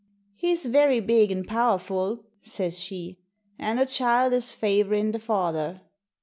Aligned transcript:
'He's 0.33 0.65
very 0.65 0.99
big 0.99 1.29
an' 1.29 1.43
powerful,' 1.45 2.25
says 2.41 2.79
she. 2.79 3.19
'An' 3.59 3.77
the 3.77 3.85
child 3.85 4.33
is 4.33 4.51
favourin' 4.51 5.11
the 5.11 5.19
father.' 5.19 5.81